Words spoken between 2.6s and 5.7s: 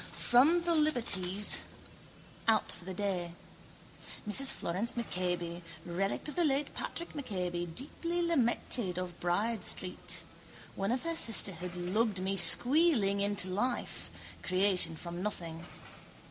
for the day. Mrs Florence MacCabe,